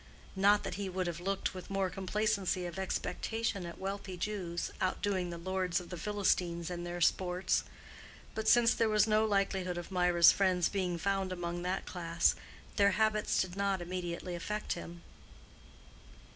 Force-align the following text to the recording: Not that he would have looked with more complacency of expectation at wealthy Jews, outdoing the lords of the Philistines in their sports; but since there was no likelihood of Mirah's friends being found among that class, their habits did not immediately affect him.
Not 0.35 0.63
that 0.63 0.73
he 0.81 0.89
would 0.89 1.05
have 1.05 1.19
looked 1.19 1.53
with 1.53 1.69
more 1.69 1.91
complacency 1.91 2.65
of 2.65 2.79
expectation 2.79 3.67
at 3.67 3.77
wealthy 3.77 4.17
Jews, 4.17 4.71
outdoing 4.81 5.29
the 5.29 5.37
lords 5.37 5.79
of 5.79 5.91
the 5.91 5.95
Philistines 5.95 6.71
in 6.71 6.83
their 6.83 7.01
sports; 7.01 7.63
but 8.33 8.47
since 8.47 8.73
there 8.73 8.89
was 8.89 9.05
no 9.05 9.25
likelihood 9.25 9.77
of 9.77 9.91
Mirah's 9.91 10.31
friends 10.31 10.69
being 10.69 10.97
found 10.97 11.31
among 11.31 11.61
that 11.61 11.85
class, 11.85 12.33
their 12.77 12.93
habits 12.93 13.43
did 13.43 13.55
not 13.55 13.79
immediately 13.79 14.33
affect 14.33 14.73
him. 14.73 15.03